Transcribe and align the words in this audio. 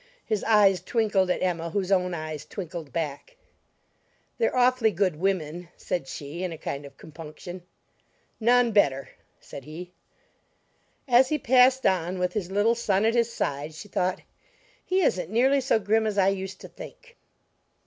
His 0.25 0.43
eyes 0.45 0.81
twinkled 0.81 1.29
at 1.29 1.43
Emma, 1.43 1.69
whose 1.69 1.91
own 1.91 2.15
eyes 2.15 2.43
twinkled 2.43 2.91
back. 2.91 3.37
"They're 4.39 4.55
awfully 4.55 4.89
good 4.89 5.17
women," 5.17 5.69
said 5.77 6.07
she, 6.07 6.41
in 6.43 6.51
a 6.51 6.57
kind 6.57 6.87
of 6.87 6.97
compunction. 6.97 7.61
"None 8.39 8.71
better," 8.71 9.09
said 9.39 9.63
he. 9.65 9.91
As 11.07 11.29
he 11.29 11.37
passed 11.37 11.85
on, 11.85 12.17
with 12.17 12.33
his 12.33 12.49
little 12.49 12.73
son 12.73 13.05
at 13.05 13.13
his 13.13 13.31
side, 13.31 13.75
she 13.75 13.89
thought: 13.89 14.21
"He 14.83 15.01
isn't 15.03 15.29
nearly 15.29 15.61
so 15.61 15.77
grim 15.77 16.07
as 16.07 16.17
I 16.17 16.29
used 16.29 16.59
to 16.61 16.67
think." 16.67 17.15